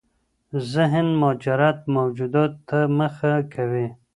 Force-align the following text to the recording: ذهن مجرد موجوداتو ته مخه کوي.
ذهن 0.73 1.07
مجرد 1.23 1.77
موجوداتو 1.95 2.59
ته 2.69 2.79
مخه 2.97 3.33
کوي. 3.53 3.87